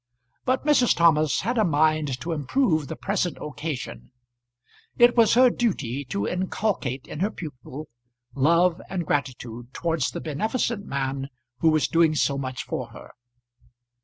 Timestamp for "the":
2.87-2.95, 10.09-10.19